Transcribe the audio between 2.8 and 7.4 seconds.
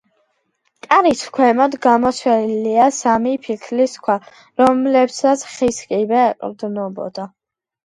სამი ფიქლის ქვა, რომლებსაც ხის კიბე ეყრდნობოდა.